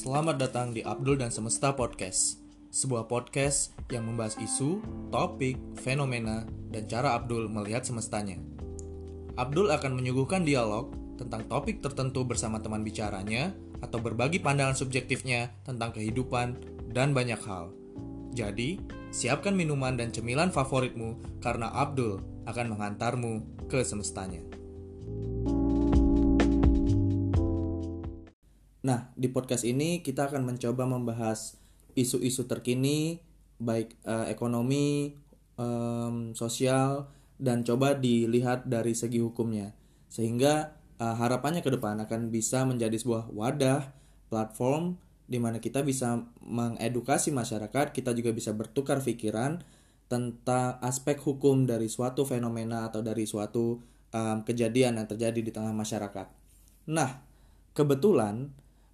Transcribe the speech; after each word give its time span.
Selamat 0.00 0.40
datang 0.40 0.72
di 0.72 0.80
Abdul 0.80 1.20
dan 1.20 1.28
Semesta 1.28 1.76
Podcast, 1.76 2.40
sebuah 2.72 3.04
podcast 3.04 3.76
yang 3.92 4.08
membahas 4.08 4.32
isu, 4.40 4.80
topik, 5.12 5.60
fenomena, 5.76 6.48
dan 6.72 6.88
cara 6.88 7.12
Abdul 7.20 7.52
melihat 7.52 7.84
semestanya. 7.84 8.40
Abdul 9.36 9.68
akan 9.68 10.00
menyuguhkan 10.00 10.48
dialog 10.48 10.96
tentang 11.20 11.44
topik 11.52 11.84
tertentu 11.84 12.24
bersama 12.24 12.64
teman 12.64 12.80
bicaranya 12.80 13.52
atau 13.84 14.00
berbagi 14.00 14.40
pandangan 14.40 14.72
subjektifnya 14.72 15.52
tentang 15.68 15.92
kehidupan 15.92 16.56
dan 16.96 17.12
banyak 17.12 17.44
hal. 17.44 17.68
Jadi, 18.32 18.80
siapkan 19.12 19.52
minuman 19.52 20.00
dan 20.00 20.16
cemilan 20.16 20.48
favoritmu 20.48 21.44
karena 21.44 21.68
Abdul 21.76 22.24
akan 22.48 22.72
mengantarmu 22.72 23.68
ke 23.68 23.84
semestanya. 23.84 24.40
Nah, 28.80 29.12
di 29.12 29.28
podcast 29.28 29.68
ini 29.68 30.00
kita 30.00 30.32
akan 30.32 30.48
mencoba 30.48 30.88
membahas 30.88 31.60
isu-isu 31.92 32.48
terkini, 32.48 33.20
baik 33.60 34.00
uh, 34.08 34.24
ekonomi, 34.32 35.12
um, 35.60 36.32
sosial, 36.32 37.12
dan 37.36 37.60
coba 37.60 38.00
dilihat 38.00 38.64
dari 38.72 38.96
segi 38.96 39.20
hukumnya. 39.20 39.76
Sehingga 40.08 40.80
uh, 40.96 41.16
harapannya 41.16 41.60
ke 41.60 41.68
depan 41.68 42.00
akan 42.00 42.32
bisa 42.32 42.64
menjadi 42.64 42.96
sebuah 42.96 43.28
wadah, 43.36 43.92
platform, 44.32 44.96
di 45.28 45.36
mana 45.36 45.60
kita 45.60 45.84
bisa 45.84 46.24
mengedukasi 46.40 47.36
masyarakat, 47.36 47.92
kita 47.92 48.16
juga 48.16 48.32
bisa 48.32 48.56
bertukar 48.56 49.04
pikiran 49.04 49.60
tentang 50.10 50.80
aspek 50.82 51.20
hukum 51.22 51.68
dari 51.68 51.86
suatu 51.86 52.26
fenomena 52.26 52.88
atau 52.88 52.98
dari 52.98 53.28
suatu 53.28 53.78
um, 54.10 54.38
kejadian 54.42 54.98
yang 54.98 55.06
terjadi 55.06 55.38
di 55.38 55.52
tengah 55.54 55.70
masyarakat. 55.70 56.26
Nah, 56.90 57.22
kebetulan 57.76 58.50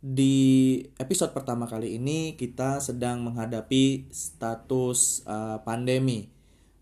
di 0.06 0.78
episode 1.02 1.34
pertama 1.34 1.66
kali 1.66 1.98
ini 1.98 2.38
kita 2.38 2.78
sedang 2.78 3.26
menghadapi 3.26 4.06
status 4.14 5.26
uh, 5.26 5.58
pandemi 5.66 6.30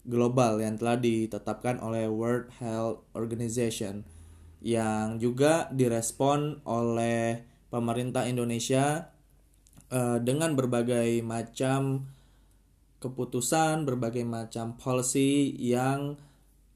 global 0.05 0.61
yang 0.61 0.77
telah 0.77 1.00
ditetapkan 1.00 1.81
oleh 1.81 2.05
World 2.05 2.53
Health 2.61 3.00
Organization 3.16 4.05
yang 4.61 5.16
juga 5.16 5.72
direspon 5.72 6.61
oleh 6.69 7.41
pemerintah 7.72 8.28
Indonesia 8.28 9.08
uh, 9.88 10.20
dengan 10.20 10.53
berbagai 10.53 11.25
macam 11.25 12.05
keputusan, 13.00 13.88
berbagai 13.88 14.28
macam 14.28 14.77
policy 14.77 15.48
yang 15.56 16.20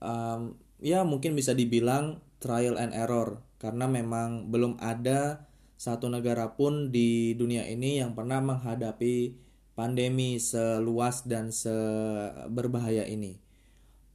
um, 0.00 0.56
ya 0.80 1.04
mungkin 1.04 1.36
bisa 1.36 1.52
dibilang 1.52 2.24
trial 2.40 2.80
and 2.80 2.96
error. 2.96 3.44
Karena 3.60 3.84
memang 3.84 4.48
belum 4.48 4.80
ada 4.80 5.47
satu 5.78 6.10
negara 6.10 6.58
pun 6.58 6.90
di 6.90 7.38
dunia 7.38 7.62
ini 7.70 8.02
yang 8.02 8.18
pernah 8.18 8.42
menghadapi 8.42 9.38
pandemi 9.78 10.42
seluas 10.42 11.22
dan 11.22 11.54
seberbahaya 11.54 13.06
ini. 13.06 13.38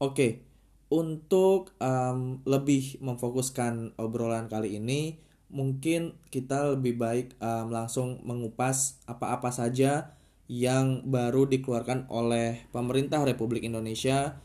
Oke, 0.03 0.43
untuk 0.91 1.71
um, 1.79 2.43
lebih 2.43 2.99
memfokuskan 2.99 3.95
obrolan 3.95 4.51
kali 4.51 4.75
ini, 4.75 5.23
mungkin 5.47 6.19
kita 6.27 6.75
lebih 6.75 6.99
baik 6.99 7.39
um, 7.39 7.71
langsung 7.71 8.19
mengupas 8.27 8.99
apa-apa 9.07 9.55
saja 9.55 10.19
yang 10.51 11.07
baru 11.07 11.47
dikeluarkan 11.47 12.11
oleh 12.11 12.67
pemerintah 12.75 13.23
Republik 13.23 13.63
Indonesia 13.63 14.43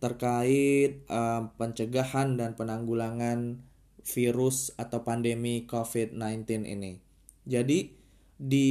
terkait 0.00 1.04
um, 1.12 1.52
pencegahan 1.60 2.40
dan 2.40 2.56
penanggulangan 2.56 3.60
virus 4.04 4.70
atau 4.76 5.00
pandemi 5.02 5.64
COVID-19 5.64 6.68
ini. 6.68 7.00
Jadi 7.48 7.92
di 8.36 8.70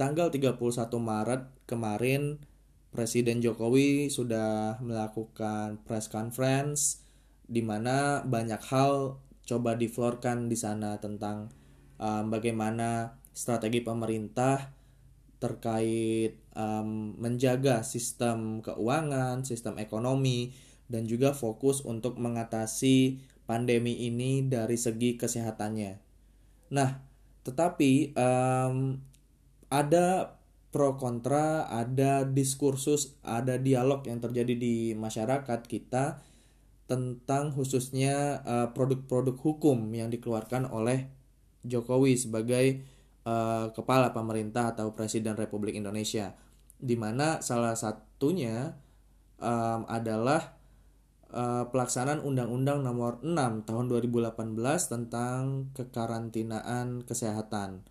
tanggal 0.00 0.32
31 0.32 0.56
Maret 0.96 1.42
kemarin 1.68 2.40
Presiden 2.90 3.38
Jokowi 3.38 4.10
sudah 4.10 4.82
melakukan 4.82 5.78
press 5.86 6.10
conference 6.10 7.06
di 7.46 7.62
mana 7.62 8.26
banyak 8.26 8.58
hal 8.66 9.22
coba 9.46 9.78
diflorkan 9.78 10.50
di 10.50 10.58
sana 10.58 10.98
tentang 10.98 11.54
um, 12.02 12.30
bagaimana 12.30 13.14
strategi 13.30 13.82
pemerintah 13.82 14.74
terkait 15.40 16.36
um, 16.52 17.16
menjaga 17.16 17.80
sistem 17.80 18.60
keuangan, 18.60 19.42
sistem 19.46 19.80
ekonomi, 19.80 20.52
dan 20.90 21.06
juga 21.06 21.32
fokus 21.32 21.80
untuk 21.86 22.18
mengatasi 22.20 23.22
pandemi 23.50 24.06
ini 24.06 24.46
dari 24.46 24.78
segi 24.78 25.18
kesehatannya. 25.18 25.98
Nah, 26.70 27.02
tetapi 27.42 28.14
um, 28.14 28.94
ada 29.66 30.38
pro 30.70 30.94
kontra, 30.94 31.66
ada 31.66 32.22
diskursus, 32.22 33.18
ada 33.26 33.58
dialog 33.58 34.06
yang 34.06 34.22
terjadi 34.22 34.54
di 34.54 34.94
masyarakat 34.94 35.66
kita 35.66 36.22
tentang 36.86 37.50
khususnya 37.54 38.42
eh, 38.42 38.68
produk-produk 38.70 39.34
hukum 39.38 39.78
yang 39.94 40.10
dikeluarkan 40.10 40.70
oleh 40.70 41.06
Jokowi 41.62 42.16
sebagai 42.16 42.82
uh, 43.28 43.68
kepala 43.76 44.16
pemerintah 44.16 44.72
atau 44.72 44.96
presiden 44.96 45.36
Republik 45.36 45.76
Indonesia, 45.76 46.32
di 46.80 46.96
mana 46.96 47.44
salah 47.44 47.76
satunya 47.76 48.80
um, 49.36 49.84
adalah 49.84 50.59
uh, 51.30 51.70
pelaksanaan 51.70 52.22
Undang-Undang 52.22 52.82
Nomor 52.82 53.22
6 53.22 53.66
Tahun 53.66 53.84
2018 53.86 54.56
tentang 54.86 55.70
kekarantinaan 55.74 57.02
kesehatan. 57.06 57.86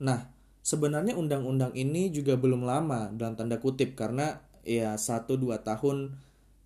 Nah, 0.00 0.30
sebenarnya 0.64 1.16
undang-undang 1.16 1.76
ini 1.76 2.08
juga 2.08 2.40
belum 2.40 2.64
lama 2.64 3.12
dalam 3.12 3.36
tanda 3.36 3.60
kutip 3.60 3.96
karena 3.96 4.40
ya 4.64 4.96
1 4.96 5.28
2 5.28 5.60
tahun 5.60 6.16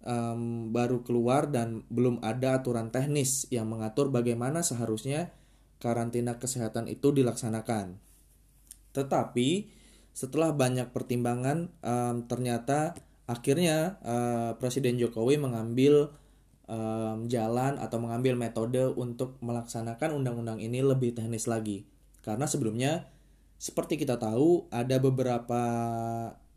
um, 0.07 0.71
baru 0.71 1.03
keluar 1.03 1.51
dan 1.51 1.83
belum 1.91 2.23
ada 2.23 2.63
aturan 2.63 2.95
teknis 2.95 3.51
yang 3.51 3.67
mengatur 3.67 4.15
bagaimana 4.15 4.63
seharusnya 4.63 5.35
karantina 5.83 6.39
kesehatan 6.39 6.87
itu 6.87 7.11
dilaksanakan. 7.11 7.99
Tetapi 8.95 9.49
setelah 10.15 10.51
banyak 10.51 10.91
pertimbangan 10.91 11.71
um, 11.83 12.27
ternyata 12.27 12.99
akhirnya 13.29 14.01
uh, 14.03 14.57
Presiden 14.57 14.97
Jokowi 14.97 15.37
mengambil 15.37 16.11
um, 16.65 17.29
jalan 17.29 17.77
atau 17.77 18.01
mengambil 18.01 18.35
metode 18.35 18.89
untuk 18.97 19.37
melaksanakan 19.45 20.17
undang-undang 20.17 20.59
ini 20.59 20.81
lebih 20.81 21.13
teknis 21.13 21.45
lagi. 21.45 21.85
Karena 22.25 22.49
sebelumnya 22.49 23.07
seperti 23.61 24.01
kita 24.01 24.17
tahu 24.17 24.67
ada 24.73 24.97
beberapa 24.97 25.63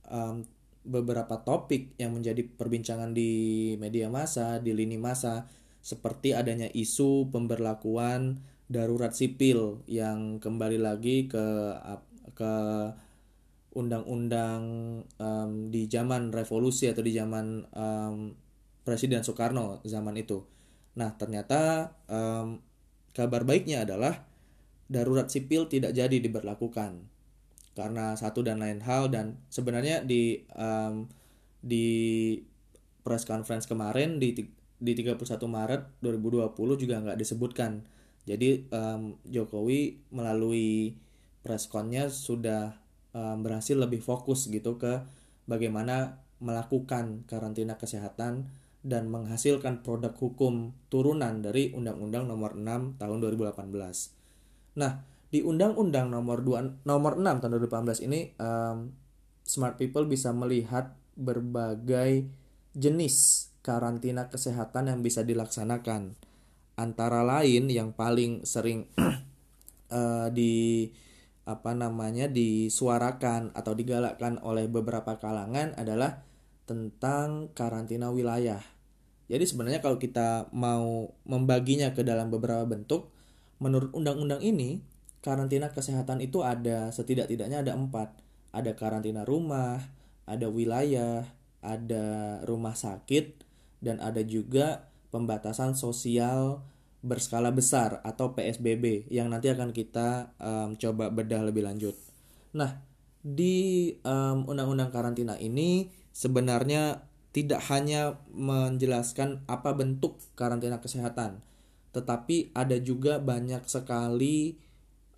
um, 0.07 0.47
beberapa 0.81 1.37
topik 1.41 1.93
yang 1.99 2.17
menjadi 2.17 2.41
perbincangan 2.45 3.13
di 3.13 3.73
media 3.77 4.09
massa 4.09 4.57
di 4.57 4.73
lini 4.73 4.97
massa 4.97 5.45
seperti 5.81 6.33
adanya 6.33 6.69
isu 6.73 7.29
pemberlakuan 7.29 8.41
darurat 8.65 9.13
sipil 9.13 9.81
yang 9.85 10.41
kembali 10.41 10.79
lagi 10.81 11.29
ke 11.29 11.45
ke 12.33 12.53
undang-undang 13.71 14.61
um, 15.15 15.51
di 15.71 15.87
zaman 15.87 16.35
revolusi 16.35 16.91
atau 16.91 16.99
di 16.99 17.15
zaman 17.15 17.63
um, 17.71 18.35
Presiden 18.81 19.23
Soekarno 19.23 19.79
zaman 19.85 20.17
itu. 20.17 20.43
Nah 20.97 21.15
ternyata 21.15 21.93
um, 22.11 22.59
kabar 23.15 23.47
baiknya 23.47 23.87
adalah 23.87 24.27
darurat 24.91 25.31
sipil 25.31 25.71
tidak 25.71 25.95
jadi 25.95 26.19
diberlakukan 26.19 27.07
karena 27.71 28.19
satu 28.19 28.43
dan 28.43 28.59
lain 28.59 28.83
hal 28.83 29.07
dan 29.07 29.39
sebenarnya 29.47 30.03
di 30.03 30.43
um, 30.51 31.07
di 31.63 32.35
press 33.05 33.23
conference 33.23 33.69
kemarin 33.69 34.19
di 34.19 34.35
di 34.81 34.91
31 34.97 35.21
Maret 35.45 35.81
2020 36.03 36.81
juga 36.81 36.95
nggak 36.99 37.19
disebutkan. 37.21 37.85
Jadi 38.25 38.67
um, 38.73 39.15
Jokowi 39.29 40.11
melalui 40.11 40.97
press 41.45 41.69
connya 41.69 42.09
sudah 42.09 42.80
um, 43.15 43.43
berhasil 43.43 43.75
lebih 43.75 44.03
fokus 44.03 44.47
gitu 44.47 44.75
ke 44.79 45.03
bagaimana 45.47 46.21
melakukan 46.41 47.23
karantina 47.29 47.77
kesehatan 47.77 48.49
dan 48.81 49.13
menghasilkan 49.13 49.85
produk 49.85 50.11
hukum 50.17 50.73
turunan 50.89 51.45
dari 51.45 51.69
Undang-Undang 51.69 52.25
Nomor 52.25 52.57
6 52.57 52.97
Tahun 52.97 53.17
2018. 53.21 53.69
Nah, 54.81 55.05
di 55.29 55.45
Undang-Undang 55.45 56.09
Nomor 56.09 56.41
2 56.41 56.89
Nomor 56.89 57.21
6 57.21 57.41
Tahun 57.45 57.51
2018 57.61 58.09
ini 58.09 58.33
um, 58.41 58.89
smart 59.45 59.77
people 59.77 60.09
bisa 60.09 60.33
melihat 60.33 60.97
berbagai 61.13 62.25
jenis 62.73 63.47
karantina 63.61 64.33
kesehatan 64.33 64.89
yang 64.89 64.99
bisa 65.05 65.21
dilaksanakan. 65.21 66.17
Antara 66.73 67.21
lain 67.21 67.69
yang 67.69 67.93
paling 67.93 68.41
sering 68.49 68.89
uh, 69.93 70.27
di 70.37 70.89
apa 71.43 71.73
namanya 71.73 72.29
disuarakan 72.29 73.51
atau 73.57 73.73
digalakkan 73.73 74.37
oleh 74.45 74.69
beberapa 74.69 75.17
kalangan 75.17 75.73
adalah 75.75 76.21
tentang 76.69 77.49
karantina 77.57 78.13
wilayah. 78.13 78.61
Jadi 79.31 79.43
sebenarnya 79.47 79.79
kalau 79.79 79.97
kita 79.97 80.51
mau 80.51 81.15
membaginya 81.23 81.95
ke 81.95 82.03
dalam 82.03 82.29
beberapa 82.29 82.67
bentuk, 82.67 83.09
menurut 83.57 83.89
undang-undang 83.95 84.43
ini, 84.43 84.83
karantina 85.21 85.69
kesehatan 85.69 86.19
itu 86.19 86.41
ada 86.41 86.89
setidak-tidaknya 86.89 87.61
ada 87.61 87.77
empat 87.77 88.17
ada 88.51 88.73
karantina 88.73 89.21
rumah 89.23 89.79
ada 90.25 90.49
wilayah 90.49 91.29
ada 91.61 92.41
rumah 92.49 92.73
sakit 92.73 93.45
dan 93.85 94.01
ada 94.01 94.25
juga 94.25 94.89
pembatasan 95.13 95.77
sosial 95.77 96.65
berskala 97.01 97.49
besar 97.49 97.99
atau 98.05 98.37
PSBB 98.37 99.09
yang 99.09 99.33
nanti 99.33 99.49
akan 99.49 99.73
kita 99.73 100.37
um, 100.37 100.77
coba 100.77 101.09
bedah 101.09 101.41
lebih 101.41 101.65
lanjut. 101.65 101.97
Nah, 102.53 102.77
di 103.21 103.89
um, 104.05 104.45
undang-undang 104.45 104.93
karantina 104.93 105.33
ini 105.41 105.89
sebenarnya 106.13 107.05
tidak 107.33 107.63
hanya 107.73 108.21
menjelaskan 108.33 109.45
apa 109.49 109.73
bentuk 109.73 110.21
karantina 110.37 110.77
kesehatan, 110.77 111.41
tetapi 111.95 112.53
ada 112.53 112.77
juga 112.77 113.17
banyak 113.17 113.65
sekali 113.65 114.57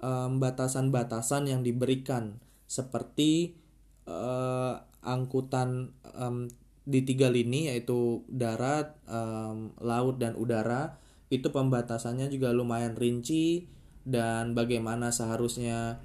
batasan-batasan 0.04 1.48
um, 1.48 1.52
yang 1.56 1.62
diberikan 1.64 2.44
seperti 2.68 3.56
uh, 4.04 4.84
angkutan 5.00 5.96
um, 6.12 6.52
di 6.84 7.08
tiga 7.08 7.32
lini 7.32 7.72
yaitu 7.72 8.28
darat, 8.28 9.00
um, 9.08 9.72
laut 9.80 10.20
dan 10.20 10.36
udara 10.36 11.00
itu 11.32 11.48
pembatasannya 11.52 12.28
juga 12.28 12.52
lumayan 12.52 12.98
rinci 12.98 13.68
dan 14.04 14.52
bagaimana 14.58 15.12
seharusnya 15.14 16.02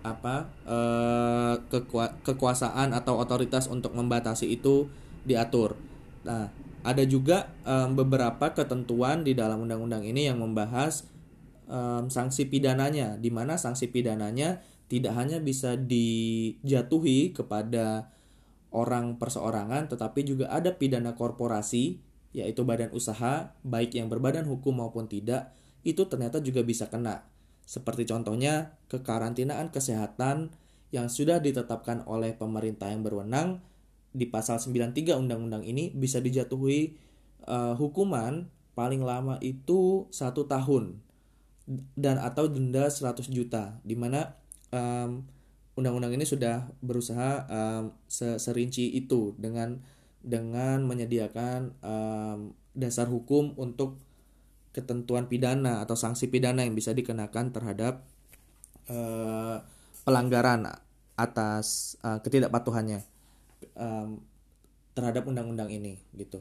apa 0.00 0.48
eh, 0.64 1.54
kekua 1.68 2.24
kekuasaan 2.24 2.96
atau 2.96 3.20
otoritas 3.20 3.68
untuk 3.68 3.92
membatasi 3.92 4.48
itu 4.48 4.88
diatur. 5.24 5.76
Nah, 6.24 6.48
ada 6.80 7.04
juga 7.04 7.52
um, 7.68 7.92
beberapa 7.92 8.56
ketentuan 8.56 9.20
di 9.20 9.36
dalam 9.36 9.68
undang-undang 9.68 10.00
ini 10.00 10.32
yang 10.32 10.40
membahas 10.40 11.04
um, 11.68 12.08
sanksi 12.08 12.48
pidananya, 12.48 13.20
di 13.20 13.28
mana 13.28 13.60
sanksi 13.60 13.92
pidananya 13.92 14.64
tidak 14.88 15.12
hanya 15.16 15.38
bisa 15.44 15.76
dijatuhi 15.76 17.36
kepada 17.36 18.10
orang 18.72 19.20
perseorangan, 19.20 19.92
tetapi 19.92 20.24
juga 20.24 20.48
ada 20.48 20.72
pidana 20.72 21.12
korporasi 21.12 22.00
yaitu 22.30 22.62
badan 22.62 22.94
usaha, 22.94 23.54
baik 23.66 23.98
yang 23.98 24.06
berbadan 24.06 24.46
hukum 24.46 24.78
maupun 24.78 25.10
tidak, 25.10 25.50
itu 25.82 26.06
ternyata 26.06 26.38
juga 26.38 26.62
bisa 26.62 26.86
kena. 26.86 27.26
Seperti 27.66 28.06
contohnya 28.06 28.78
kekarantinaan 28.90 29.70
kesehatan 29.70 30.54
yang 30.90 31.06
sudah 31.06 31.38
ditetapkan 31.38 32.02
oleh 32.06 32.34
pemerintah 32.34 32.90
yang 32.90 33.06
berwenang 33.06 33.62
di 34.10 34.26
pasal 34.26 34.58
93 34.58 35.14
undang-undang 35.14 35.62
ini 35.62 35.94
bisa 35.94 36.18
dijatuhi 36.18 36.98
uh, 37.46 37.78
hukuman 37.78 38.50
paling 38.74 39.06
lama 39.06 39.38
itu 39.38 40.10
satu 40.10 40.50
tahun 40.50 40.98
dan 41.94 42.18
atau 42.18 42.50
denda 42.50 42.90
100 42.90 43.30
juta 43.30 43.78
di 43.86 43.94
mana 43.94 44.34
undang-undang 45.74 46.14
ini 46.14 46.26
sudah 46.26 46.68
berusaha 46.82 47.46
um, 47.46 47.84
serinci 48.10 48.90
itu 48.94 49.34
dengan 49.38 49.80
dengan 50.20 50.84
menyediakan 50.84 51.74
um, 51.80 52.38
dasar 52.76 53.08
hukum 53.08 53.56
untuk 53.56 53.96
ketentuan 54.70 55.26
pidana 55.26 55.82
atau 55.82 55.98
sanksi 55.98 56.30
pidana 56.30 56.62
yang 56.62 56.78
bisa 56.78 56.94
dikenakan 56.94 57.50
terhadap 57.50 58.06
uh, 58.86 59.58
pelanggaran 60.06 60.70
atas 61.18 61.98
uh, 62.06 62.22
ketidakpatuhannya 62.22 63.02
um, 63.74 64.22
terhadap 64.94 65.26
undang-undang 65.26 65.68
ini 65.72 65.98
gitu. 66.14 66.40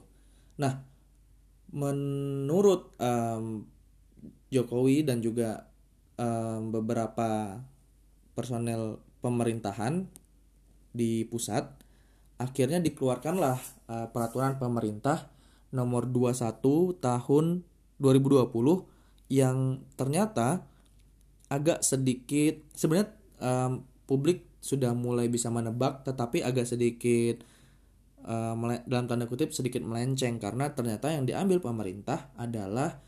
Nah, 0.60 0.84
menurut 1.74 2.94
um, 3.00 3.66
Jokowi 4.50 5.06
dan 5.06 5.22
juga 5.22 5.70
um, 6.18 6.74
beberapa 6.74 7.62
personel 8.34 9.02
pemerintahan 9.22 10.08
di 10.94 11.28
pusat 11.28 11.70
akhirnya 12.40 12.80
dikeluarkanlah 12.80 13.60
uh, 13.92 14.08
peraturan 14.10 14.56
pemerintah 14.56 15.28
nomor 15.76 16.08
21 16.08 16.64
tahun 16.98 17.46
2020 18.00 19.30
yang 19.30 19.84
ternyata 19.94 20.66
agak 21.52 21.84
sedikit 21.86 22.58
sebenarnya 22.74 23.12
um, 23.44 23.86
publik 24.10 24.48
sudah 24.64 24.96
mulai 24.96 25.28
bisa 25.28 25.52
menebak 25.52 26.02
tetapi 26.08 26.42
agak 26.42 26.66
sedikit 26.66 27.44
uh, 28.26 28.56
dalam 28.88 29.06
tanda 29.06 29.28
kutip 29.30 29.54
sedikit 29.54 29.84
melenceng 29.84 30.42
karena 30.42 30.72
ternyata 30.74 31.12
yang 31.14 31.28
diambil 31.28 31.62
pemerintah 31.62 32.32
adalah 32.40 33.04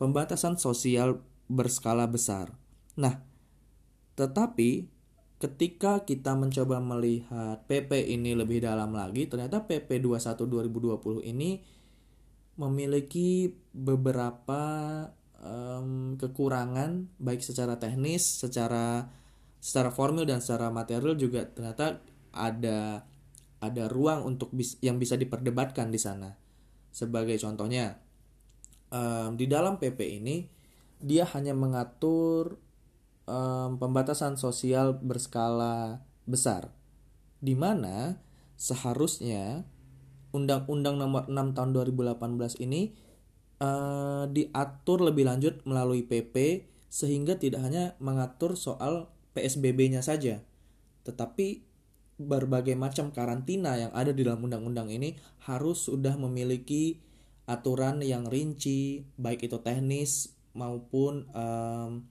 pembatasan 0.00 0.56
sosial 0.56 1.20
berskala 1.46 2.06
besar. 2.10 2.52
Nah, 2.98 3.22
tetapi 4.18 4.95
ketika 5.36 6.04
kita 6.08 6.32
mencoba 6.32 6.80
melihat 6.80 7.60
PP 7.68 8.08
ini 8.16 8.32
lebih 8.32 8.64
dalam 8.64 8.96
lagi, 8.96 9.28
ternyata 9.28 9.68
PP 9.68 10.00
21 10.00 10.48
2020 10.48 11.28
ini 11.28 11.60
memiliki 12.56 13.52
beberapa 13.76 14.62
um, 15.44 16.16
kekurangan 16.16 17.20
baik 17.20 17.44
secara 17.44 17.76
teknis, 17.76 18.24
secara 18.24 19.12
secara 19.60 19.92
formil 19.92 20.24
dan 20.24 20.40
secara 20.40 20.72
material 20.72 21.18
juga 21.20 21.44
ternyata 21.44 22.00
ada 22.32 23.04
ada 23.60 23.84
ruang 23.88 24.24
untuk 24.24 24.52
bis, 24.52 24.80
yang 24.80 24.96
bisa 24.96 25.20
diperdebatkan 25.20 25.92
di 25.92 26.00
sana. 26.00 26.32
Sebagai 26.92 27.36
contohnya, 27.36 28.00
um, 28.88 29.36
di 29.36 29.44
dalam 29.44 29.76
PP 29.76 30.00
ini 30.16 30.48
dia 30.96 31.28
hanya 31.36 31.52
mengatur 31.52 32.56
um, 33.26 33.78
pembatasan 33.78 34.38
sosial 34.40 34.96
berskala 34.98 36.02
besar 36.26 36.72
di 37.42 37.54
mana 37.54 38.18
seharusnya 38.56 39.68
Undang-Undang 40.32 40.96
Nomor 40.98 41.28
6 41.30 41.56
Tahun 41.56 41.70
2018 41.70 42.64
ini 42.64 42.96
uh, 43.62 44.24
diatur 44.28 45.04
lebih 45.04 45.28
lanjut 45.28 45.62
melalui 45.68 46.02
PP 46.04 46.66
sehingga 46.90 47.36
tidak 47.36 47.66
hanya 47.66 47.94
mengatur 48.00 48.56
soal 48.56 49.12
PSBB-nya 49.36 50.00
saja, 50.00 50.40
tetapi 51.04 51.60
berbagai 52.16 52.72
macam 52.72 53.12
karantina 53.12 53.76
yang 53.76 53.92
ada 53.92 54.16
di 54.16 54.24
dalam 54.24 54.40
undang-undang 54.40 54.88
ini 54.88 55.12
harus 55.44 55.84
sudah 55.84 56.16
memiliki 56.16 57.04
aturan 57.44 58.00
yang 58.00 58.24
rinci, 58.24 59.04
baik 59.20 59.44
itu 59.44 59.60
teknis 59.60 60.32
maupun 60.56 61.28
um, 61.36 62.08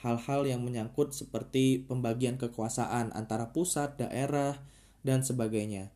hal-hal 0.00 0.44
yang 0.44 0.60
menyangkut 0.62 1.16
seperti 1.16 1.84
pembagian 1.84 2.36
kekuasaan 2.36 3.12
antara 3.16 3.50
pusat, 3.50 3.96
daerah, 3.96 4.60
dan 5.06 5.22
sebagainya. 5.22 5.94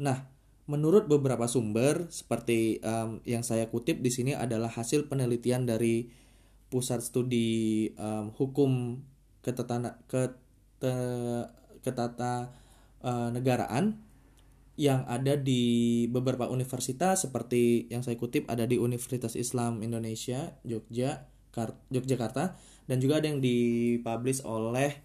Nah, 0.00 0.26
menurut 0.64 1.06
beberapa 1.06 1.44
sumber 1.50 2.08
seperti 2.08 2.80
um, 2.80 3.20
yang 3.28 3.44
saya 3.44 3.68
kutip 3.68 4.00
di 4.00 4.08
sini 4.08 4.32
adalah 4.32 4.72
hasil 4.72 5.10
penelitian 5.10 5.68
dari 5.68 6.08
Pusat 6.72 7.00
Studi 7.06 7.92
um, 7.94 8.34
Hukum 8.34 8.98
Ketetana, 9.44 10.00
Kete, 10.08 10.96
Ketata 11.84 12.50
uh, 13.04 13.28
Negaraan 13.30 14.00
yang 14.74 15.06
ada 15.06 15.38
di 15.38 16.04
beberapa 16.10 16.50
universitas 16.50 17.22
seperti 17.22 17.86
yang 17.94 18.02
saya 18.02 18.18
kutip 18.18 18.50
ada 18.50 18.66
di 18.66 18.74
Universitas 18.74 19.38
Islam 19.38 19.86
Indonesia 19.86 20.58
Jogja 20.66 21.30
Yogyakarta 21.94 22.58
dan 22.84 23.00
juga 23.00 23.20
ada 23.20 23.26
yang 23.28 23.40
dipublish 23.40 24.44
oleh 24.44 25.00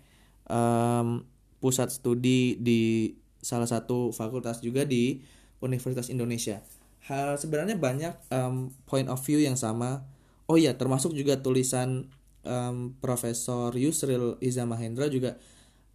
um, 0.49 1.23
pusat 1.63 1.91
studi 1.91 2.59
di 2.59 3.13
salah 3.39 3.67
satu 3.67 4.11
fakultas 4.11 4.59
juga 4.59 4.83
di 4.83 5.23
Universitas 5.63 6.11
Indonesia. 6.11 6.59
Hal 7.07 7.39
sebenarnya 7.39 7.79
banyak 7.79 8.13
um, 8.31 8.71
point 8.87 9.07
of 9.07 9.19
view 9.23 9.39
yang 9.39 9.55
sama. 9.55 10.03
Oh 10.49 10.59
iya, 10.59 10.75
termasuk 10.75 11.15
juga 11.15 11.39
tulisan 11.39 12.11
um, 12.43 12.95
Profesor 12.99 13.71
Yusril 13.75 14.39
Iza 14.43 14.67
Mahendra 14.67 15.07
juga 15.07 15.39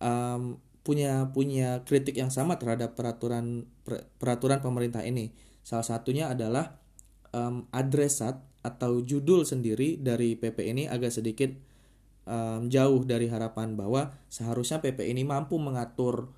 um, 0.00 0.60
punya 0.84 1.32
punya 1.32 1.80
kritik 1.88 2.20
yang 2.20 2.28
sama 2.28 2.60
terhadap 2.60 2.92
peraturan 2.92 3.64
per, 3.84 4.08
peraturan 4.20 4.60
pemerintah 4.60 5.00
ini. 5.00 5.32
Salah 5.64 5.84
satunya 5.84 6.28
adalah 6.28 6.76
um, 7.32 7.64
adresat 7.72 8.40
atau 8.64 9.00
judul 9.00 9.44
sendiri 9.44 10.00
dari 10.00 10.36
PP 10.36 10.56
ini 10.64 10.88
agak 10.88 11.12
sedikit 11.12 11.52
um, 12.24 12.68
jauh 12.68 13.02
dari 13.04 13.28
harapan 13.28 13.76
bahwa 13.76 14.12
seharusnya 14.28 14.80
PP 14.80 15.08
ini 15.08 15.24
mampu 15.24 15.56
mengatur 15.60 16.32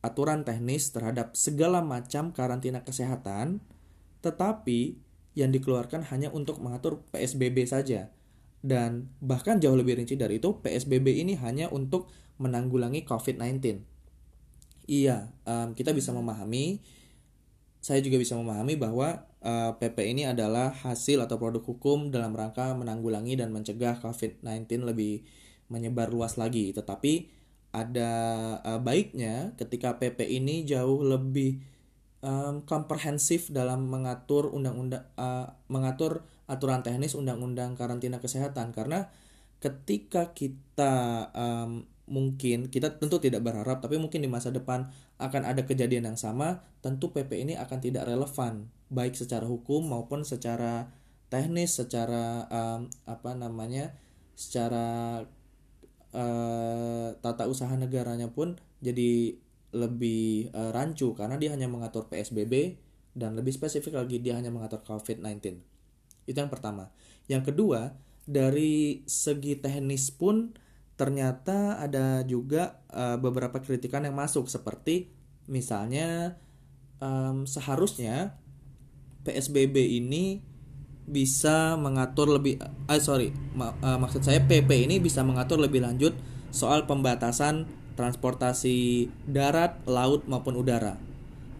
aturan 0.00 0.48
teknis 0.48 0.92
terhadap 0.92 1.36
segala 1.36 1.84
macam 1.84 2.32
karantina 2.32 2.80
kesehatan, 2.80 3.60
tetapi 4.24 4.96
yang 5.36 5.52
dikeluarkan 5.52 6.08
hanya 6.08 6.32
untuk 6.32 6.58
mengatur 6.58 7.04
PSBB 7.12 7.68
saja. 7.68 8.08
Dan 8.60 9.08
bahkan 9.24 9.56
jauh 9.56 9.76
lebih 9.76 9.96
rinci 9.96 10.16
dari 10.16 10.36
itu, 10.40 10.60
PSBB 10.60 11.20
ini 11.20 11.36
hanya 11.40 11.72
untuk 11.72 12.12
menanggulangi 12.40 13.04
COVID-19. 13.04 13.80
Iya, 14.90 15.32
um, 15.46 15.72
kita 15.76 15.92
bisa 15.96 16.10
memahami, 16.12 16.80
saya 17.80 18.04
juga 18.04 18.20
bisa 18.20 18.36
memahami 18.36 18.76
bahwa 18.76 19.24
uh, 19.40 19.72
eh, 19.72 19.72
PP 19.80 20.12
ini 20.12 20.28
adalah 20.28 20.68
hasil 20.84 21.24
atau 21.24 21.40
produk 21.40 21.64
hukum 21.64 22.12
dalam 22.12 22.36
rangka 22.36 22.76
menanggulangi 22.76 23.40
dan 23.40 23.50
mencegah 23.56 23.96
COVID-19 24.04 24.84
lebih 24.84 25.24
menyebar 25.72 26.12
luas 26.12 26.36
lagi. 26.36 26.76
Tetapi 26.76 27.40
ada 27.72 28.12
uh, 28.60 28.80
baiknya 28.84 29.56
ketika 29.56 29.96
PP 29.96 30.28
ini 30.28 30.68
jauh 30.68 31.00
lebih 31.00 31.62
um, 32.20 32.60
komprehensif 32.68 33.48
dalam 33.48 33.88
mengatur 33.88 34.52
undang-undang 34.52 35.08
uh, 35.16 35.56
mengatur 35.72 36.28
aturan 36.50 36.84
teknis 36.84 37.16
undang-undang 37.16 37.80
karantina 37.80 38.20
kesehatan. 38.20 38.76
Karena 38.76 39.08
ketika 39.56 40.36
kita 40.36 41.28
um, 41.32 41.88
mungkin 42.10 42.68
kita 42.68 42.98
tentu 42.98 43.22
tidak 43.22 43.46
berharap 43.46 43.78
tapi 43.78 43.96
mungkin 43.96 44.20
di 44.20 44.28
masa 44.28 44.50
depan 44.50 44.90
akan 45.22 45.42
ada 45.46 45.62
kejadian 45.62 46.10
yang 46.10 46.18
sama 46.18 46.66
tentu 46.82 47.14
PP 47.14 47.46
ini 47.46 47.54
akan 47.54 47.78
tidak 47.78 48.10
relevan 48.10 48.66
baik 48.90 49.14
secara 49.14 49.46
hukum 49.46 49.86
maupun 49.86 50.26
secara 50.26 50.90
teknis 51.30 51.78
secara 51.78 52.50
um, 52.50 52.90
apa 53.06 53.38
namanya 53.38 53.94
secara 54.34 55.22
uh, 56.10 57.08
tata 57.22 57.46
usaha 57.46 57.70
negaranya 57.78 58.26
pun 58.26 58.58
jadi 58.82 59.38
lebih 59.70 60.50
uh, 60.50 60.74
rancu 60.74 61.14
karena 61.14 61.38
dia 61.38 61.54
hanya 61.54 61.70
mengatur 61.70 62.10
PSBB 62.10 62.74
dan 63.14 63.38
lebih 63.38 63.54
spesifik 63.54 63.94
lagi 63.94 64.18
dia 64.18 64.34
hanya 64.34 64.50
mengatur 64.50 64.82
COVID-19 64.82 65.70
itu 66.30 66.38
yang 66.38 66.52
pertama. 66.52 66.94
Yang 67.26 67.52
kedua 67.52 67.98
dari 68.30 69.02
segi 69.10 69.58
teknis 69.58 70.14
pun 70.14 70.54
ternyata 71.00 71.80
ada 71.80 72.20
juga 72.28 72.84
uh, 72.92 73.16
beberapa 73.16 73.56
kritikan 73.64 74.04
yang 74.04 74.12
masuk 74.12 74.52
seperti 74.52 75.08
misalnya 75.48 76.36
um, 77.00 77.48
seharusnya 77.48 78.36
PSBB 79.24 79.96
ini 79.96 80.44
bisa 81.08 81.80
mengatur 81.80 82.28
lebih 82.28 82.60
uh, 82.60 83.00
sorry 83.00 83.32
mak 83.56 83.80
uh, 83.80 83.96
maksud 83.96 84.20
saya 84.20 84.44
PP 84.44 84.68
ini 84.84 85.00
bisa 85.00 85.24
mengatur 85.24 85.56
lebih 85.56 85.80
lanjut 85.80 86.12
soal 86.52 86.84
pembatasan 86.84 87.80
transportasi 88.00 89.12
darat, 89.28 89.84
laut 89.84 90.24
maupun 90.24 90.56
udara. 90.56 90.96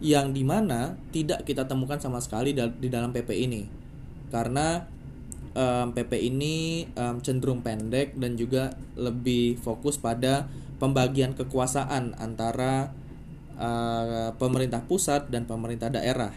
Yang 0.01 0.41
di 0.41 0.43
mana 0.43 0.97
tidak 1.13 1.45
kita 1.45 1.69
temukan 1.69 2.01
sama 2.01 2.17
sekali 2.17 2.57
di 2.57 2.89
dalam 2.89 3.13
PP 3.13 3.29
ini. 3.37 3.61
Karena 4.33 4.81
um, 5.55 5.91
PP 5.95 6.31
ini 6.31 6.87
um, 6.95 7.19
cenderung 7.19 7.63
pendek 7.63 8.15
dan 8.17 8.35
juga 8.39 8.75
lebih 8.95 9.59
fokus 9.59 9.99
pada 9.99 10.47
pembagian 10.81 11.37
kekuasaan 11.37 12.17
antara 12.17 12.91
uh, 13.59 14.33
pemerintah 14.35 14.81
pusat 14.85 15.29
dan 15.29 15.45
pemerintah 15.45 15.93
daerah. 15.93 16.33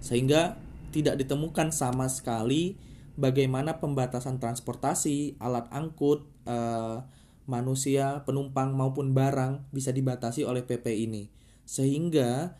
Sehingga 0.00 0.56
tidak 0.94 1.20
ditemukan 1.20 1.74
sama 1.74 2.06
sekali 2.06 2.78
bagaimana 3.18 3.78
pembatasan 3.82 4.38
transportasi 4.38 5.38
alat 5.42 5.66
angkut 5.70 6.26
uh, 6.46 7.02
manusia 7.44 8.24
penumpang 8.24 8.72
maupun 8.72 9.12
barang 9.12 9.68
bisa 9.70 9.92
dibatasi 9.92 10.48
oleh 10.48 10.64
PP 10.64 10.86
ini. 11.04 11.28
Sehingga 11.68 12.56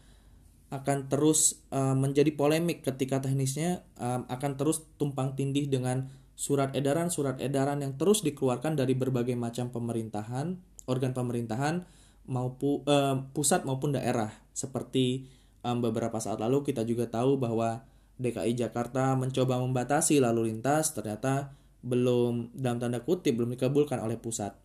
akan 0.73 1.13
terus 1.13 1.61
uh, 1.71 1.93
menjadi 1.93 2.33
polemik 2.35 2.83
ketika 2.83 3.21
teknisnya 3.21 3.85
um, 4.01 4.25
akan 4.27 4.57
terus 4.57 4.83
tumpang 4.97 5.37
tindih 5.37 5.69
dengan 5.69 6.09
surat 6.35 6.75
edaran-surat 6.75 7.39
edaran 7.39 7.79
yang 7.85 7.95
terus 7.95 8.27
dikeluarkan 8.27 8.75
dari 8.75 8.99
berbagai 8.99 9.39
macam 9.39 9.71
pemerintahan, 9.71 10.59
organ 10.91 11.13
pemerintahan 11.15 11.87
maupun 12.27 12.83
uh, 12.91 13.23
pusat 13.31 13.63
maupun 13.63 13.95
daerah. 13.95 14.35
Seperti 14.51 15.31
um, 15.63 15.79
beberapa 15.79 16.19
saat 16.19 16.43
lalu 16.43 16.67
kita 16.67 16.83
juga 16.83 17.07
tahu 17.07 17.39
bahwa 17.39 17.87
DKI 18.19 18.55
Jakarta 18.67 19.15
mencoba 19.19 19.59
membatasi 19.59 20.23
lalu 20.23 20.55
lintas 20.55 20.95
ternyata 20.95 21.55
belum 21.85 22.55
dalam 22.55 22.79
tanda 22.81 23.03
kutip 23.03 23.37
belum 23.37 23.55
dikabulkan 23.59 24.01
oleh 24.01 24.17
pusat. 24.17 24.57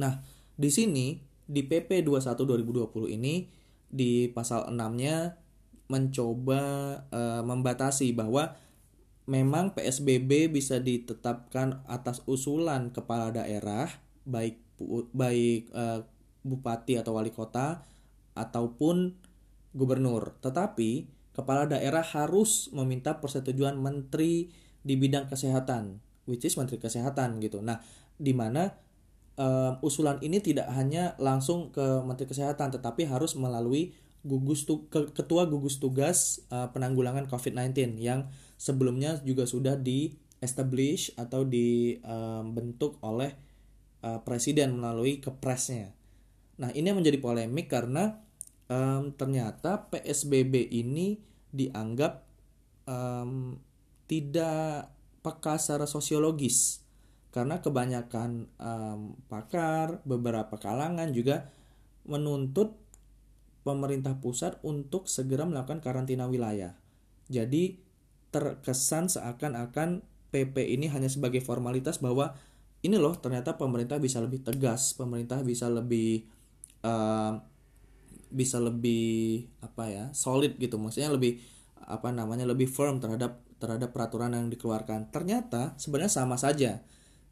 Nah, 0.00 0.22
di 0.54 0.70
sini 0.70 1.18
di 1.44 1.60
PP 1.66 2.00
21 2.02 2.40
2020 2.40 3.16
ini 3.20 3.34
di 3.90 4.28
pasal 4.30 4.70
6-nya 4.72 5.38
mencoba 5.88 6.62
uh, 7.12 7.42
membatasi 7.44 8.16
bahwa 8.16 8.56
memang 9.24 9.72
PSBB 9.72 10.52
bisa 10.52 10.80
ditetapkan 10.80 11.84
atas 11.88 12.20
usulan 12.28 12.92
kepala 12.92 13.32
daerah 13.32 13.88
baik 14.24 14.60
baik 15.12 15.70
uh, 15.72 16.04
bupati 16.44 17.00
atau 17.00 17.16
wali 17.16 17.32
kota 17.32 17.84
ataupun 18.36 19.16
gubernur. 19.72 20.36
Tetapi 20.44 21.08
kepala 21.32 21.66
daerah 21.66 22.04
harus 22.04 22.68
meminta 22.70 23.18
persetujuan 23.18 23.80
menteri 23.80 24.52
di 24.84 24.94
bidang 25.00 25.26
kesehatan, 25.32 25.98
which 26.28 26.44
is 26.44 26.54
menteri 26.60 26.76
kesehatan 26.76 27.40
gitu. 27.40 27.64
Nah, 27.64 27.80
di 28.20 28.36
mana 28.36 28.70
um, 29.38 29.78
usulan 29.82 30.18
ini 30.22 30.38
tidak 30.38 30.70
hanya 30.74 31.18
langsung 31.18 31.70
ke 31.74 32.02
Menteri 32.02 32.30
Kesehatan 32.30 32.74
tetapi 32.74 33.06
harus 33.06 33.34
melalui 33.34 33.94
gugus 34.24 34.64
tu 34.64 34.88
ke, 34.88 35.12
ketua 35.12 35.44
gugus 35.44 35.76
tugas 35.76 36.40
uh, 36.48 36.72
penanggulangan 36.72 37.28
COVID-19 37.28 38.00
yang 38.00 38.26
sebelumnya 38.56 39.20
juga 39.20 39.44
sudah 39.44 39.76
di 39.76 40.16
establish 40.40 41.12
atau 41.16 41.44
dibentuk 41.44 43.00
oleh 43.00 43.32
uh, 44.04 44.20
presiden 44.24 44.76
melalui 44.76 45.20
kepresnya. 45.20 45.92
Nah, 46.60 46.70
ini 46.76 46.92
menjadi 46.92 47.16
polemik 47.20 47.72
karena 47.72 48.20
um, 48.68 49.12
ternyata 49.16 49.88
PSBB 49.88 50.72
ini 50.72 51.18
dianggap 51.48 52.24
um, 52.84 53.56
tidak 54.04 54.92
peka 55.24 55.56
secara 55.56 55.88
sosiologis 55.88 56.83
karena 57.34 57.58
kebanyakan 57.58 58.46
um, 58.62 59.18
pakar 59.26 59.98
beberapa 60.06 60.54
kalangan 60.54 61.10
juga 61.10 61.50
menuntut 62.06 62.78
pemerintah 63.66 64.14
pusat 64.22 64.62
untuk 64.62 65.10
segera 65.10 65.42
melakukan 65.42 65.82
karantina 65.82 66.30
wilayah. 66.30 66.78
Jadi 67.26 67.82
terkesan 68.30 69.10
seakan-akan 69.10 70.06
PP 70.30 70.78
ini 70.78 70.86
hanya 70.94 71.10
sebagai 71.10 71.42
formalitas 71.42 71.98
bahwa 71.98 72.38
ini 72.86 73.02
loh 73.02 73.18
ternyata 73.18 73.58
pemerintah 73.58 73.98
bisa 73.98 74.22
lebih 74.22 74.46
tegas, 74.46 74.94
pemerintah 74.94 75.42
bisa 75.42 75.66
lebih 75.66 76.30
uh, 76.86 77.34
bisa 78.30 78.62
lebih 78.62 79.50
apa 79.58 79.90
ya 79.90 80.04
solid 80.14 80.54
gitu, 80.62 80.78
maksudnya 80.78 81.10
lebih 81.10 81.42
apa 81.82 82.14
namanya 82.14 82.46
lebih 82.46 82.70
firm 82.70 83.02
terhadap 83.02 83.42
terhadap 83.58 83.90
peraturan 83.90 84.38
yang 84.38 84.46
dikeluarkan. 84.46 85.10
Ternyata 85.10 85.74
sebenarnya 85.82 86.12
sama 86.14 86.38
saja 86.38 86.78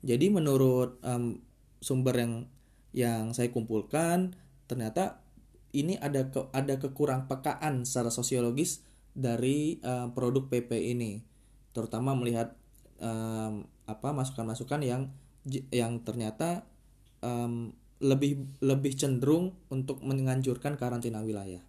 jadi 0.02 0.28
menurut 0.28 0.98
um, 1.06 1.38
sumber 1.78 2.14
yang 2.18 2.32
yang 2.92 3.32
saya 3.32 3.48
kumpulkan 3.48 4.36
ternyata 4.68 5.22
ini 5.72 5.96
ada 5.96 6.28
ke, 6.28 6.52
ada 6.52 6.76
kekurang 6.76 7.26
pekaan 7.26 7.88
secara 7.88 8.12
sosiologis 8.12 8.84
dari 9.16 9.80
um, 9.80 10.12
produk 10.12 10.46
PP 10.50 10.92
ini 10.92 11.24
terutama 11.72 12.12
melihat 12.12 12.52
um, 13.00 13.64
apa 13.88 14.08
masukan-masukan 14.12 14.80
yang 14.84 15.02
yang 15.72 16.04
ternyata 16.06 16.68
um, 17.24 17.74
lebih 18.02 18.46
lebih 18.62 18.98
cenderung 18.98 19.54
untuk 19.70 20.02
menganjurkan 20.02 20.74
karantina 20.74 21.22
wilayah. 21.22 21.62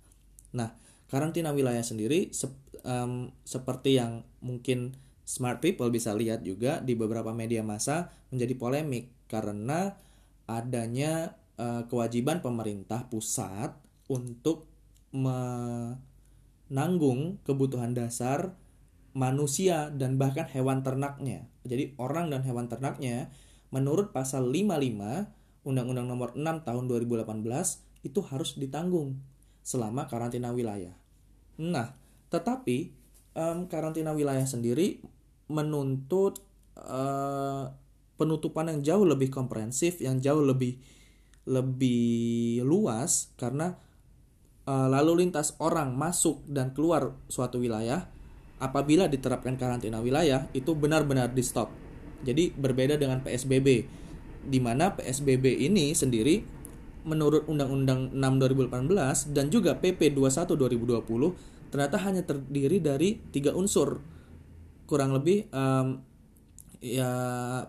Nah, 0.53 0.73
karantina 1.09 1.53
wilayah 1.53 1.81
sendiri 1.81 2.33
sep, 2.33 2.53
um, 2.85 3.29
seperti 3.45 4.01
yang 4.01 4.25
mungkin 4.41 4.97
smart 5.23 5.59
people 5.63 5.87
bisa 5.89 6.11
lihat 6.15 6.43
juga 6.43 6.83
di 6.83 6.95
beberapa 6.95 7.31
media 7.31 7.63
massa 7.63 8.11
menjadi 8.29 8.53
polemik 8.59 9.09
karena 9.31 9.95
adanya 10.47 11.39
uh, 11.55 11.87
kewajiban 11.87 12.43
pemerintah 12.43 13.07
pusat 13.07 13.71
untuk 14.11 14.67
menanggung 15.13 15.89
kebutuhan 17.47 17.95
dasar 17.95 18.57
manusia 19.13 19.93
dan 19.93 20.17
bahkan 20.17 20.49
hewan 20.49 20.81
ternaknya. 20.81 21.45
Jadi 21.63 21.93
orang 22.01 22.33
dan 22.33 22.41
hewan 22.43 22.67
ternaknya 22.67 23.29
menurut 23.69 24.11
pasal 24.11 24.49
55 24.49 25.63
Undang-Undang 25.63 26.07
Nomor 26.09 26.35
6 26.35 26.67
Tahun 26.67 26.85
2018 26.89 28.03
itu 28.03 28.19
harus 28.27 28.59
ditanggung 28.59 29.15
selama 29.63 30.11
karantina 30.11 30.51
wilayah. 30.51 30.91
Nah, 31.55 31.95
tetapi 32.27 32.91
um, 33.37 33.69
karantina 33.69 34.13
wilayah 34.13 34.45
sendiri 34.45 35.01
menuntut 35.49 36.41
uh, 36.79 37.69
penutupan 38.17 38.69
yang 38.71 38.79
jauh 38.81 39.05
lebih 39.05 39.29
komprehensif, 39.33 39.99
yang 39.99 40.21
jauh 40.21 40.41
lebih 40.41 40.79
lebih 41.43 42.63
luas 42.63 43.35
karena 43.35 43.75
uh, 44.63 44.87
lalu 44.87 45.27
lintas 45.27 45.59
orang 45.59 45.91
masuk 45.91 46.39
dan 46.47 46.71
keluar 46.71 47.11
suatu 47.27 47.59
wilayah 47.59 48.07
apabila 48.63 49.11
diterapkan 49.11 49.59
karantina 49.59 49.99
wilayah 49.99 50.47
itu 50.55 50.71
benar-benar 50.71 51.35
di 51.35 51.43
stop. 51.43 51.67
Jadi 52.23 52.55
berbeda 52.55 52.95
dengan 52.95 53.19
PSBB 53.19 53.67
di 54.43 54.59
mana 54.63 54.95
PSBB 54.95 55.67
ini 55.67 55.91
sendiri 55.91 56.43
menurut 57.03 57.43
Undang-Undang 57.51 58.15
6 58.15 58.71
2018 58.71 59.35
dan 59.35 59.51
juga 59.51 59.75
PP 59.75 60.15
21 60.15 60.55
2020 60.55 61.52
ternyata 61.73 61.97
hanya 62.05 62.21
terdiri 62.21 62.77
dari 62.77 63.17
tiga 63.33 63.57
unsur 63.57 63.97
kurang 64.85 65.09
lebih 65.17 65.49
um, 65.49 66.05
ya 66.77 67.09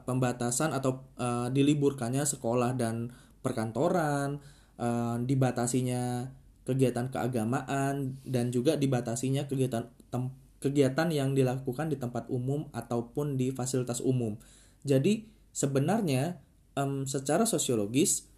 pembatasan 0.05 0.77
atau 0.77 1.09
uh, 1.17 1.49
diliburkannya 1.49 2.29
sekolah 2.29 2.77
dan 2.77 3.17
perkantoran, 3.41 4.45
uh, 4.77 5.17
dibatasinya 5.25 6.29
kegiatan 6.69 7.09
keagamaan 7.09 8.21
dan 8.29 8.53
juga 8.53 8.77
dibatasinya 8.77 9.49
kegiatan 9.49 9.89
tem 10.13 10.29
kegiatan 10.61 11.09
yang 11.09 11.33
dilakukan 11.37 11.93
di 11.93 11.97
tempat 12.01 12.29
umum 12.33 12.69
ataupun 12.77 13.41
di 13.41 13.53
fasilitas 13.57 14.01
umum. 14.05 14.37
Jadi 14.85 15.29
sebenarnya 15.53 16.41
um, 16.77 17.09
secara 17.09 17.49
sosiologis 17.49 18.29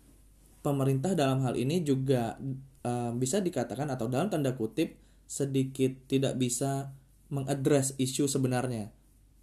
pemerintah 0.62 1.14
dalam 1.14 1.42
hal 1.42 1.58
ini 1.58 1.86
juga 1.86 2.34
um, 2.82 3.18
bisa 3.18 3.38
dikatakan 3.38 3.90
atau 3.90 4.10
dalam 4.10 4.26
tanda 4.26 4.54
kutip 4.58 5.05
sedikit 5.26 5.94
tidak 6.06 6.38
bisa 6.38 6.94
mengadres 7.30 7.94
isu 7.98 8.30
sebenarnya 8.30 8.94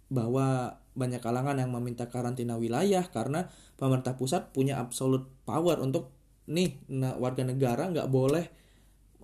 bahwa 0.08 0.80
banyak 0.96 1.20
kalangan 1.20 1.60
yang 1.60 1.72
meminta 1.72 2.08
karantina 2.08 2.56
wilayah 2.56 3.04
karena 3.08 3.52
pemerintah 3.76 4.16
pusat 4.16 4.52
punya 4.56 4.80
absolute 4.80 5.28
power 5.44 5.80
untuk 5.80 6.12
nih 6.48 6.80
nah, 6.88 7.16
warga 7.16 7.44
negara 7.44 7.88
nggak 7.88 8.08
boleh 8.08 8.44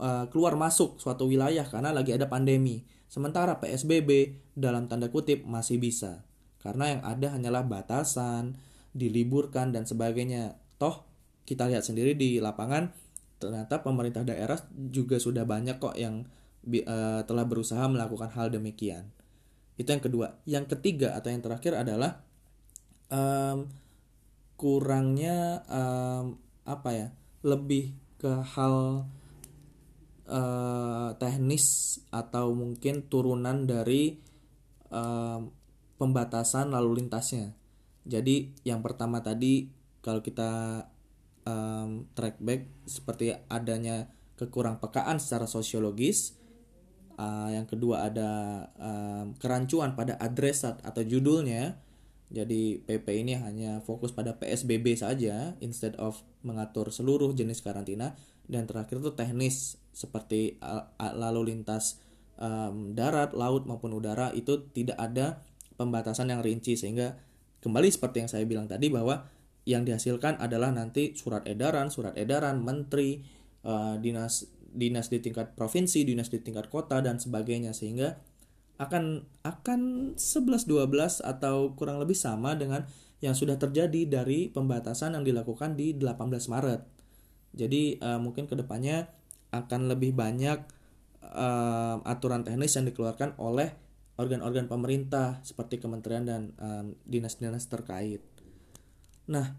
uh, 0.01 0.29
keluar 0.29 0.57
masuk 0.57 1.01
suatu 1.01 1.29
wilayah 1.29 1.65
karena 1.65 1.93
lagi 1.95 2.13
ada 2.17 2.27
pandemi 2.27 2.85
Sementara 3.11 3.59
PSBB 3.59 4.39
dalam 4.55 4.87
tanda 4.87 5.11
kutip 5.11 5.43
masih 5.43 5.83
bisa. 5.83 6.23
Karena 6.63 6.95
yang 6.95 7.03
ada 7.03 7.35
hanyalah 7.35 7.67
batasan, 7.67 8.55
diliburkan 8.95 9.75
dan 9.75 9.83
sebagainya. 9.83 10.55
Toh 10.79 11.03
kita 11.43 11.67
lihat 11.67 11.83
sendiri 11.83 12.15
di 12.15 12.39
lapangan 12.39 12.95
ternyata 13.43 13.83
pemerintah 13.83 14.23
daerah 14.23 14.63
juga 14.71 15.19
sudah 15.19 15.43
banyak 15.43 15.83
kok 15.83 15.99
yang 15.99 16.23
uh, 16.65 17.23
telah 17.25 17.45
berusaha 17.49 17.85
melakukan 17.89 18.31
hal 18.33 18.53
demikian. 18.53 19.09
Itu 19.81 19.91
yang 19.91 20.05
kedua. 20.05 20.27
Yang 20.45 20.77
ketiga 20.77 21.17
atau 21.17 21.33
yang 21.33 21.41
terakhir 21.41 21.73
adalah 21.77 22.21
um, 23.09 23.69
kurangnya 24.61 25.65
um, 25.69 26.37
apa 26.69 26.91
ya? 26.93 27.09
Lebih 27.41 27.97
ke 28.21 28.45
hal 28.45 29.09
uh, 30.29 31.09
teknis 31.17 31.97
atau 32.13 32.53
mungkin 32.53 33.09
turunan 33.09 33.65
dari 33.65 34.21
uh, 34.93 35.41
pembatasan 35.97 36.73
lalu 36.73 37.05
lintasnya. 37.05 37.57
Jadi 38.05 38.53
yang 38.65 38.81
pertama 38.81 39.21
tadi 39.21 39.69
kalau 40.01 40.25
kita 40.25 40.85
um, 41.45 42.09
track 42.17 42.41
back 42.41 42.69
seperti 42.89 43.37
adanya 43.49 44.09
kekurang 44.41 44.81
pekaan 44.81 45.21
secara 45.21 45.45
sosiologis. 45.45 46.40
Uh, 47.21 47.53
yang 47.53 47.69
kedua 47.69 48.09
ada 48.09 48.65
um, 48.81 49.37
kerancuan 49.37 49.93
pada 49.93 50.17
adresat 50.17 50.81
atau 50.81 51.05
judulnya. 51.05 51.77
Jadi 52.33 52.81
PP 52.81 53.27
ini 53.27 53.37
hanya 53.37 53.85
fokus 53.85 54.15
pada 54.15 54.39
PSBB 54.41 54.97
saja 54.97 55.53
instead 55.61 55.99
of 56.01 56.17
mengatur 56.47 56.89
seluruh 56.89 57.35
jenis 57.37 57.61
karantina 57.61 58.17
dan 58.49 58.65
terakhir 58.71 59.03
itu 59.03 59.13
teknis 59.13 59.77
seperti 59.91 60.57
lalu 60.97 61.53
lintas 61.53 61.99
um, 62.39 62.95
darat, 62.95 63.35
laut 63.35 63.67
maupun 63.67 63.99
udara 63.99 64.31
itu 64.31 64.63
tidak 64.71 64.95
ada 64.97 65.43
pembatasan 65.75 66.31
yang 66.31 66.41
rinci 66.41 66.79
sehingga 66.79 67.19
kembali 67.67 67.91
seperti 67.91 68.23
yang 68.23 68.31
saya 68.31 68.47
bilang 68.47 68.71
tadi 68.71 68.89
bahwa 68.89 69.27
yang 69.69 69.85
dihasilkan 69.85 70.41
adalah 70.41 70.73
nanti 70.73 71.13
surat 71.19 71.45
edaran, 71.45 71.93
surat 71.93 72.17
edaran 72.17 72.63
menteri, 72.65 73.21
uh, 73.67 73.99
dinas 74.01 74.49
dinas 74.71 75.11
di 75.11 75.19
tingkat 75.19 75.59
provinsi, 75.59 76.07
dinas 76.07 76.31
di 76.31 76.39
tingkat 76.41 76.71
kota 76.71 77.03
dan 77.03 77.19
sebagainya 77.19 77.75
sehingga 77.75 78.19
akan 78.81 79.29
akan 79.45 79.81
11 80.17 80.65
12 80.65 81.21
atau 81.21 81.77
kurang 81.77 82.01
lebih 82.01 82.17
sama 82.17 82.57
dengan 82.57 82.89
yang 83.21 83.37
sudah 83.37 83.61
terjadi 83.61 84.09
dari 84.09 84.49
pembatasan 84.49 85.13
yang 85.13 85.25
dilakukan 85.29 85.77
di 85.77 85.93
18 85.93 86.33
Maret. 86.49 86.81
Jadi 87.53 88.01
uh, 88.01 88.17
mungkin 88.17 88.49
ke 88.49 88.57
depannya 88.57 89.13
akan 89.53 89.93
lebih 89.93 90.17
banyak 90.17 90.65
uh, 91.29 92.01
aturan 92.09 92.47
teknis 92.47 92.79
yang 92.81 92.89
dikeluarkan 92.89 93.37
oleh 93.37 93.77
organ-organ 94.17 94.69
pemerintah 94.69 95.41
seperti 95.45 95.77
kementerian 95.81 96.25
dan 96.25 96.43
um, 96.61 96.97
dinas-dinas 97.05 97.69
terkait. 97.69 98.21
Nah, 99.29 99.57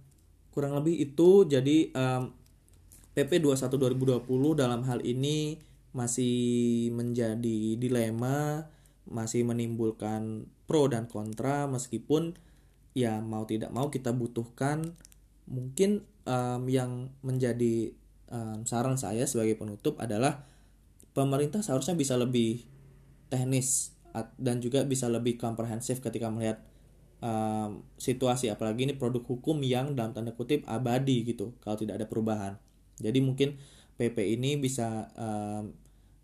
kurang 0.53 0.77
lebih 0.77 0.97
itu 0.97 1.45
jadi 1.45 1.89
um, 1.93 2.33
PP 3.11 3.43
21 3.43 3.75
2020 3.99 4.27
dalam 4.55 4.87
hal 4.87 5.03
ini 5.03 5.59
masih 5.91 6.87
menjadi 6.95 7.75
dilema, 7.75 8.71
masih 9.03 9.43
menimbulkan 9.43 10.47
pro 10.63 10.87
dan 10.87 11.11
kontra 11.11 11.67
meskipun 11.67 12.39
ya 12.95 13.19
mau 13.19 13.43
tidak 13.43 13.71
mau 13.75 13.91
kita 13.91 14.15
butuhkan 14.15 14.95
mungkin 15.47 16.07
um, 16.23 16.63
yang 16.71 17.11
menjadi 17.19 17.91
um, 18.31 18.63
saran 18.63 18.95
saya 18.95 19.27
sebagai 19.27 19.59
penutup 19.59 19.99
adalah 19.99 20.47
pemerintah 21.11 21.59
seharusnya 21.59 21.99
bisa 21.99 22.15
lebih 22.15 22.63
teknis 23.27 23.95
dan 24.39 24.59
juga 24.63 24.83
bisa 24.87 25.07
lebih 25.07 25.39
komprehensif 25.39 25.99
ketika 25.99 26.31
melihat 26.31 26.63
um, 27.23 27.83
situasi 27.95 28.51
apalagi 28.51 28.87
ini 28.87 28.95
produk 28.95 29.23
hukum 29.23 29.59
yang 29.63 29.95
dalam 29.95 30.11
tanda 30.11 30.35
kutip 30.35 30.63
abadi 30.67 31.27
gitu 31.27 31.55
kalau 31.63 31.79
tidak 31.79 31.99
ada 31.99 32.07
perubahan 32.07 32.55
jadi 32.97 33.19
mungkin 33.23 33.61
PP 33.95 34.17
ini 34.39 34.57
bisa 34.57 35.11
um, 35.15 35.71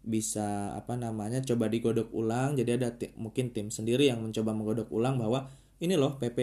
bisa 0.08 0.72
apa 0.74 0.96
namanya 0.96 1.44
coba 1.44 1.68
digodok 1.68 2.10
ulang 2.16 2.56
jadi 2.56 2.80
ada 2.80 2.96
mungkin 3.20 3.52
tim 3.52 3.68
sendiri 3.68 4.08
yang 4.08 4.24
mencoba 4.24 4.56
menggodok 4.56 4.88
ulang 4.90 5.20
bahwa 5.20 5.52
ini 5.84 6.00
loh 6.00 6.16
PP 6.18 6.40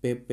PP 0.00 0.30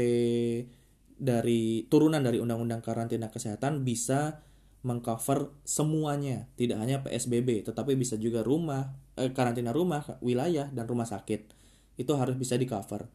dari 1.17 1.89
turunan 1.89 2.21
dari 2.21 2.37
undang-undang 2.37 2.85
karantina 2.85 3.33
kesehatan 3.33 3.81
bisa 3.81 4.45
mengcover 4.85 5.51
semuanya, 5.65 6.47
tidak 6.55 6.77
hanya 6.79 7.03
PSBB, 7.03 7.67
tetapi 7.67 7.97
bisa 7.97 8.15
juga 8.15 8.45
rumah, 8.45 8.95
eh, 9.17 9.33
karantina 9.33 9.73
rumah, 9.75 10.05
wilayah 10.23 10.69
dan 10.71 10.85
rumah 10.85 11.03
sakit. 11.03 11.51
Itu 11.97 12.15
harus 12.15 12.37
bisa 12.37 12.55
di 12.55 12.69
cover. 12.69 13.09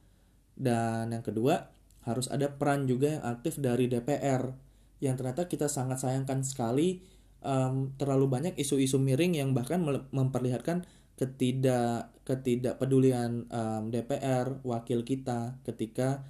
Dan 0.53 1.15
yang 1.15 1.25
kedua, 1.25 1.73
harus 2.03 2.27
ada 2.29 2.51
peran 2.51 2.91
juga 2.91 3.17
yang 3.17 3.25
aktif 3.25 3.63
dari 3.63 3.87
DPR 3.87 4.53
yang 5.03 5.19
ternyata 5.19 5.51
kita 5.51 5.67
sangat 5.67 5.99
sayangkan 5.99 6.47
sekali 6.47 7.03
um, 7.43 7.91
terlalu 7.99 8.31
banyak 8.31 8.55
isu-isu 8.55 9.03
miring 9.03 9.35
yang 9.35 9.51
bahkan 9.51 9.83
memperlihatkan 10.15 10.87
ketidak 11.19 12.15
ketidakpedulian 12.23 13.51
um, 13.51 13.91
DPR 13.91 14.63
wakil 14.63 15.03
kita 15.03 15.59
ketika 15.67 16.23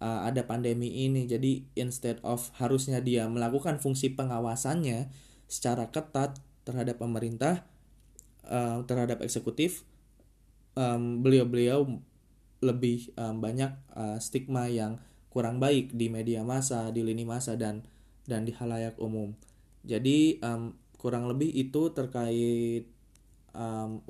uh, 0.00 0.24
ada 0.24 0.48
pandemi 0.48 1.04
ini. 1.04 1.28
Jadi 1.28 1.68
instead 1.76 2.16
of 2.24 2.48
harusnya 2.56 3.04
dia 3.04 3.28
melakukan 3.28 3.76
fungsi 3.76 4.16
pengawasannya 4.16 5.12
secara 5.44 5.92
ketat 5.92 6.40
terhadap 6.64 6.96
pemerintah, 6.96 7.68
uh, 8.48 8.80
terhadap 8.88 9.20
eksekutif, 9.20 9.84
um, 10.80 11.20
beliau-beliau 11.20 12.00
lebih 12.64 13.12
um, 13.20 13.44
banyak 13.44 13.76
uh, 13.92 14.16
stigma 14.16 14.72
yang 14.72 14.96
kurang 15.28 15.60
baik 15.60 15.92
di 15.92 16.08
media 16.08 16.40
massa, 16.40 16.88
di 16.88 17.04
lini 17.04 17.28
massa 17.28 17.52
dan 17.60 17.84
dan 18.24 18.48
di 18.48 18.52
halayak 18.56 18.96
umum. 19.00 19.36
Jadi 19.84 20.40
um, 20.40 20.72
kurang 20.96 21.28
lebih 21.28 21.52
itu 21.52 21.92
terkait 21.92 22.88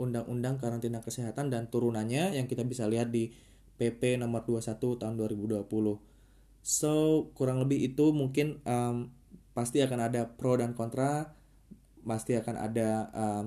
undang-undang 0.01 0.57
um, 0.57 0.61
karantina 0.61 1.05
kesehatan 1.05 1.53
dan 1.53 1.69
turunannya 1.69 2.33
yang 2.33 2.49
kita 2.49 2.65
bisa 2.65 2.89
lihat 2.89 3.13
di 3.13 3.29
PP 3.77 4.17
nomor 4.17 4.47
21 4.49 4.81
tahun 4.81 5.15
2020. 5.21 5.69
So, 6.65 7.29
kurang 7.37 7.61
lebih 7.61 7.93
itu 7.93 8.17
mungkin 8.17 8.65
um, 8.65 9.13
pasti 9.53 9.85
akan 9.85 10.01
ada 10.01 10.33
pro 10.33 10.57
dan 10.57 10.73
kontra, 10.73 11.37
pasti 12.01 12.41
akan 12.41 12.57
ada 12.57 13.13
um, 13.13 13.47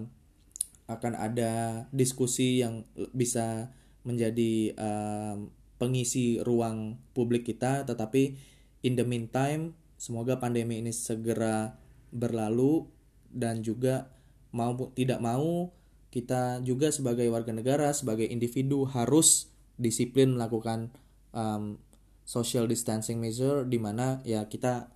akan 0.86 1.14
ada 1.18 1.84
diskusi 1.90 2.62
yang 2.62 2.86
bisa 3.12 3.74
menjadi 4.06 4.78
um, 4.78 5.50
pengisi 5.82 6.38
ruang 6.46 7.02
publik 7.18 7.50
kita, 7.50 7.90
tetapi 7.90 8.38
in 8.86 8.94
the 8.94 9.04
meantime, 9.04 9.74
semoga 9.98 10.38
pandemi 10.38 10.80
ini 10.80 10.94
segera 10.94 11.76
berlalu 12.14 12.88
dan 13.34 13.66
juga 13.66 14.14
mau 14.56 14.74
tidak 14.96 15.20
mau 15.20 15.74
kita 16.08 16.64
juga 16.64 16.90
sebagai 16.90 17.28
warga 17.28 17.52
negara, 17.52 17.92
sebagai 17.92 18.26
individu 18.26 18.88
harus 18.88 19.52
disiplin 19.76 20.34
melakukan 20.34 20.90
um, 21.36 21.78
social 22.24 22.66
distancing 22.66 23.20
measure 23.20 23.68
di 23.68 23.78
mana 23.78 24.24
ya 24.24 24.48
kita 24.48 24.90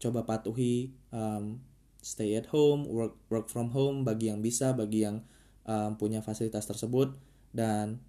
coba 0.00 0.24
patuhi 0.24 0.90
um, 1.12 1.60
stay 2.00 2.34
at 2.34 2.48
home, 2.50 2.88
work 2.88 3.14
work 3.28 3.46
from 3.52 3.70
home 3.70 4.02
bagi 4.02 4.32
yang 4.32 4.40
bisa, 4.40 4.72
bagi 4.72 5.04
yang 5.04 5.22
um, 5.68 5.94
punya 6.00 6.24
fasilitas 6.24 6.64
tersebut. 6.64 7.14
Dan 7.52 8.00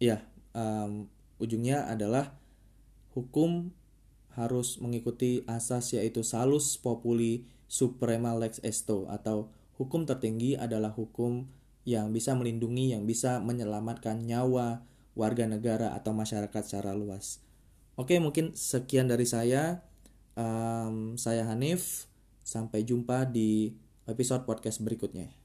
ya 0.00 0.24
um, 0.56 1.06
ujungnya 1.38 1.86
adalah 1.86 2.36
hukum 3.14 3.70
harus 4.34 4.78
mengikuti 4.82 5.42
asas 5.46 5.94
yaitu 5.94 6.26
salus 6.26 6.76
populi 6.78 7.46
suprema 7.70 8.34
lex 8.34 8.62
esto 8.62 9.06
atau 9.10 9.50
hukum 9.78 10.06
tertinggi 10.06 10.54
adalah 10.54 10.94
hukum 10.94 11.46
yang 11.84 12.10
bisa 12.10 12.32
melindungi, 12.32 12.96
yang 12.96 13.04
bisa 13.04 13.38
menyelamatkan 13.44 14.24
nyawa, 14.24 14.82
warga 15.12 15.44
negara 15.44 15.92
atau 15.92 16.16
masyarakat 16.16 16.62
secara 16.64 16.96
luas. 16.96 17.44
Oke, 17.94 18.18
mungkin 18.18 18.56
sekian 18.56 19.06
dari 19.06 19.28
saya. 19.28 19.84
Um, 20.34 21.14
saya 21.20 21.46
Hanif. 21.46 22.10
Sampai 22.44 22.84
jumpa 22.84 23.28
di 23.28 23.72
episode 24.04 24.44
podcast 24.44 24.80
berikutnya. 24.84 25.43